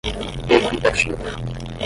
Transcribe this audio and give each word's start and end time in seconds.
equitativo 0.55 1.15